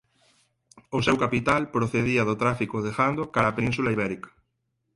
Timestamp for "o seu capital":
0.97-1.61